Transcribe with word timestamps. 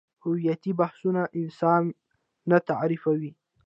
هویتي 0.23 0.71
بحثونه 0.79 1.23
انسان 1.39 1.83
نه 2.49 2.57
تعریفوي. 2.69 3.31